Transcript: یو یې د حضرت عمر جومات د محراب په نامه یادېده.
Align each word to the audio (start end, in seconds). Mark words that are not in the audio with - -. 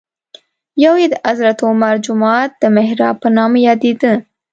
یو 0.83 0.93
یې 1.01 1.07
د 1.11 1.15
حضرت 1.27 1.57
عمر 1.67 1.95
جومات 2.05 2.51
د 2.61 2.63
محراب 2.75 3.15
په 3.23 3.29
نامه 3.37 3.57
یادېده. 3.67 4.13